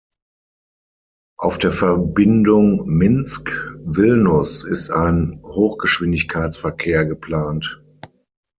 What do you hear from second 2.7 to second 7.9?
Minsk–Vilnus ist ein Hochgeschwindigkeitsverkehr geplant.